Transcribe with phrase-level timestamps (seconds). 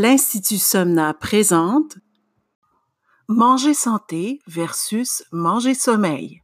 [0.00, 1.98] l'Institut Somna présente
[3.28, 6.40] Manger santé versus manger sommeil.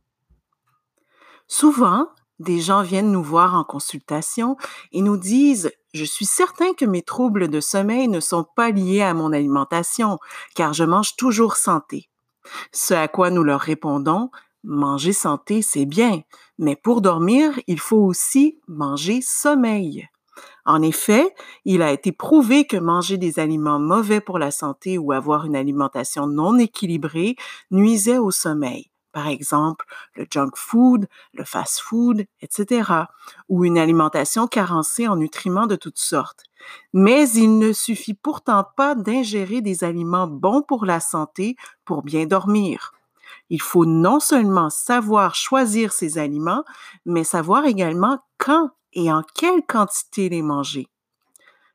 [1.48, 2.08] Souvent,
[2.38, 4.58] des gens viennent nous voir en consultation
[4.92, 9.00] et nous disent Je suis certain que mes troubles de sommeil ne sont pas liés
[9.00, 10.18] à mon alimentation,
[10.54, 12.11] car je mange toujours santé.
[12.73, 14.30] Ce à quoi nous leur répondons
[14.64, 16.20] Manger santé, c'est bien,
[16.59, 20.11] mais pour dormir, il faut aussi manger sommeil.
[20.67, 21.33] En effet,
[21.64, 25.55] il a été prouvé que manger des aliments mauvais pour la santé ou avoir une
[25.55, 27.37] alimentation non équilibrée
[27.70, 28.91] nuisait au sommeil.
[29.12, 33.07] Par exemple, le junk food, le fast food, etc.
[33.48, 36.43] ou une alimentation carencée en nutriments de toutes sortes.
[36.93, 42.27] Mais il ne suffit pourtant pas d'ingérer des aliments bons pour la santé pour bien
[42.27, 42.93] dormir.
[43.51, 46.65] Il faut non seulement savoir choisir ces aliments,
[47.07, 50.88] mais savoir également quand et en quelle quantité les manger.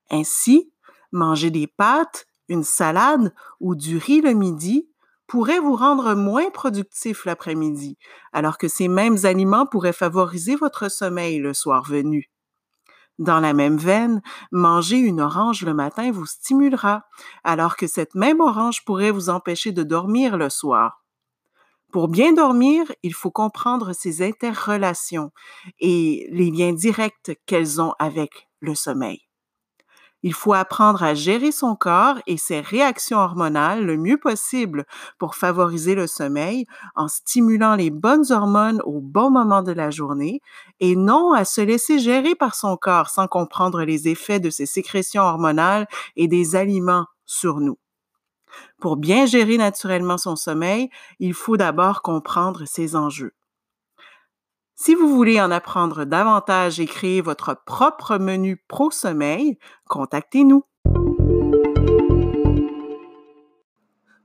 [0.09, 0.73] Ainsi,
[1.13, 4.89] manger des pâtes, une salade ou du riz le midi
[5.27, 7.97] pourrait vous rendre moins productif l'après-midi,
[8.33, 12.29] alors que ces mêmes aliments pourraient favoriser votre sommeil le soir venu.
[13.19, 17.05] Dans la même veine, manger une orange le matin vous stimulera,
[17.43, 21.00] alors que cette même orange pourrait vous empêcher de dormir le soir.
[21.91, 25.31] Pour bien dormir, il faut comprendre ces interrelations
[25.79, 29.21] et les liens directs qu'elles ont avec le sommeil.
[30.23, 34.85] Il faut apprendre à gérer son corps et ses réactions hormonales le mieux possible
[35.17, 40.41] pour favoriser le sommeil en stimulant les bonnes hormones au bon moment de la journée
[40.79, 44.67] et non à se laisser gérer par son corps sans comprendre les effets de ses
[44.67, 47.80] sécrétions hormonales et des aliments sur nous.
[48.81, 53.33] Pour bien gérer naturellement son sommeil, il faut d'abord comprendre ses enjeux.
[54.73, 60.63] Si vous voulez en apprendre davantage et créer votre propre menu pro-sommeil, contactez-nous.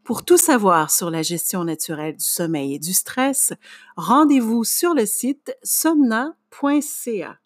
[0.03, 3.53] Pour tout savoir sur la gestion naturelle du sommeil et du stress,
[3.97, 7.37] rendez-vous sur le site somna.ca.